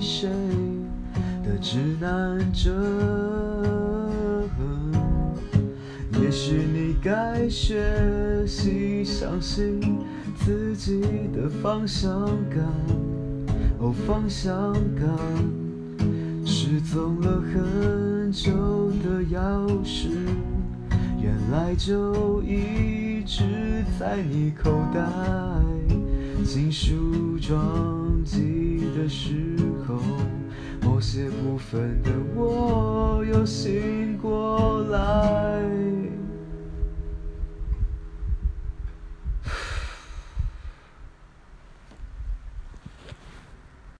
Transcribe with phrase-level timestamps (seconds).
[0.00, 0.28] 谁
[1.44, 2.74] 的指南针。
[6.20, 9.80] 也许你该学习相信
[10.36, 11.00] 自己
[11.34, 12.10] 的方向
[12.50, 12.64] 感，
[13.78, 15.08] 哦，方向感。
[16.44, 18.52] 失踪了很久
[19.02, 20.08] 的钥匙，
[21.22, 25.00] 原来就一直在你口袋。
[26.44, 29.57] 进梳妆机的时，
[31.58, 33.87] 分的我有心。